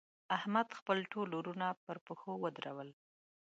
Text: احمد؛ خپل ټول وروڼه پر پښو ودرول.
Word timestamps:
احمد؛ 0.37 0.67
خپل 0.79 0.97
ټول 1.11 1.29
وروڼه 1.33 1.67
پر 1.85 1.97
پښو 2.05 2.33
ودرول. 2.43 2.89